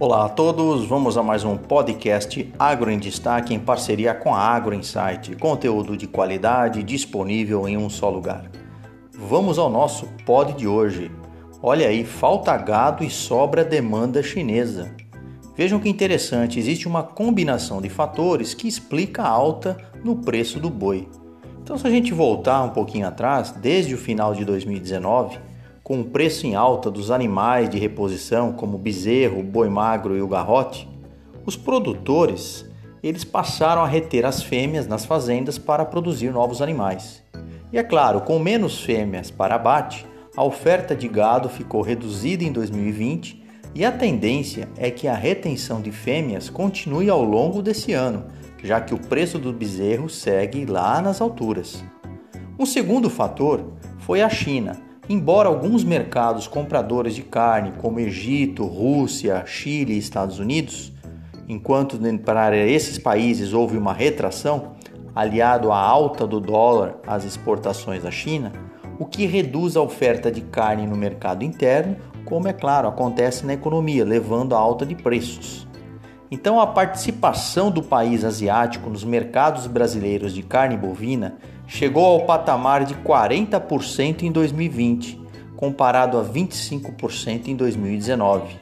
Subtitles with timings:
[0.00, 4.38] Olá a todos, vamos a mais um podcast Agro em Destaque em parceria com a
[4.38, 8.50] Agro Insight, conteúdo de qualidade disponível em um só lugar.
[9.12, 11.10] Vamos ao nosso pod de hoje.
[11.62, 14.90] Olha aí, falta gado e sobra demanda chinesa.
[15.54, 20.70] Vejam que interessante, existe uma combinação de fatores que explica a alta no preço do
[20.70, 21.10] boi.
[21.62, 25.38] Então, se a gente voltar um pouquinho atrás, desde o final de 2019,
[25.82, 30.28] com o preço em alta dos animais de reposição, como bezerro, boi magro e o
[30.28, 30.88] garrote,
[31.44, 32.64] os produtores
[33.02, 37.22] eles passaram a reter as fêmeas nas fazendas para produzir novos animais.
[37.72, 42.52] E é claro, com menos fêmeas para abate, a oferta de gado ficou reduzida em
[42.52, 43.42] 2020
[43.74, 48.26] e a tendência é que a retenção de fêmeas continue ao longo desse ano,
[48.62, 51.82] já que o preço do bezerro segue lá nas alturas.
[52.58, 53.64] Um segundo fator
[53.98, 54.76] foi a China,
[55.12, 60.92] Embora alguns mercados compradores de carne, como Egito, Rússia, Chile e Estados Unidos,
[61.48, 64.74] enquanto para esses países houve uma retração,
[65.12, 68.52] aliado à alta do dólar às exportações da China,
[69.00, 73.54] o que reduz a oferta de carne no mercado interno, como é claro acontece na
[73.54, 75.66] economia, levando a alta de preços.
[76.30, 81.36] Então, a participação do país asiático nos mercados brasileiros de carne bovina
[81.70, 85.20] chegou ao patamar de 40% em 2020,
[85.56, 88.56] comparado a 25% em 2019.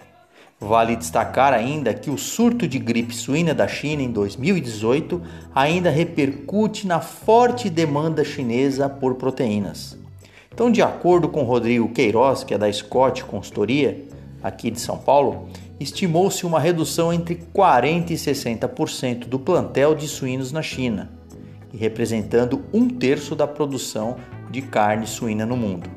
[0.61, 5.23] Vale destacar ainda que o surto de gripe suína da China em 2018
[5.55, 9.97] ainda repercute na forte demanda chinesa por proteínas.
[10.53, 14.05] Então, de acordo com Rodrigo Queiroz, que é da Scott Consultoria,
[14.43, 15.49] aqui de São Paulo,
[15.81, 21.18] estimou-se uma redução entre 40% e 60% do plantel de suínos na China,
[21.77, 24.17] representando um terço da produção
[24.51, 25.91] de carne suína no mundo.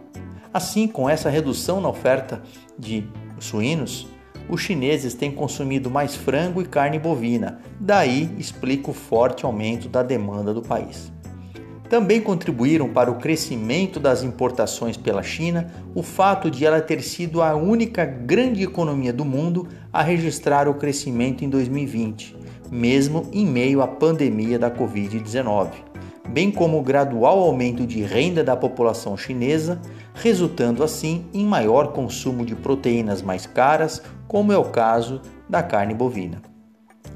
[0.54, 2.42] Assim, com essa redução na oferta
[2.78, 3.08] de
[3.40, 4.08] suínos,
[4.50, 10.04] os chineses têm consumido mais frango e carne bovina, daí explica o forte aumento da
[10.04, 11.12] demanda do país.
[11.90, 17.42] Também contribuíram para o crescimento das importações pela China o fato de ela ter sido
[17.42, 22.38] a única grande economia do mundo a registrar o crescimento em 2020,
[22.72, 25.68] mesmo em meio à pandemia da Covid-19,
[26.30, 29.82] bem como o gradual aumento de renda da população chinesa,
[30.14, 35.94] resultando assim em maior consumo de proteínas mais caras, como é o caso da carne
[35.94, 36.42] bovina.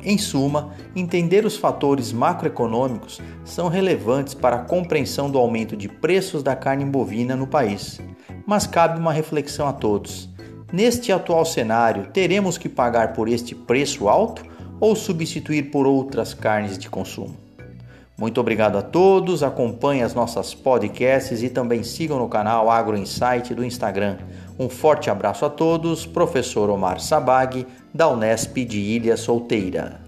[0.03, 6.43] Em suma, entender os fatores macroeconômicos são relevantes para a compreensão do aumento de preços
[6.43, 7.99] da carne bovina no país.
[8.45, 10.29] Mas cabe uma reflexão a todos.
[10.71, 14.43] Neste atual cenário, teremos que pagar por este preço alto
[14.79, 17.35] ou substituir por outras carnes de consumo?
[18.17, 23.53] Muito obrigado a todos, acompanhem as nossas podcasts e também sigam no canal Agro Insight
[23.53, 24.17] do Instagram.
[24.57, 30.04] Um forte abraço a todos, professor Omar Sabag, da Unesp de Ilha Solteira.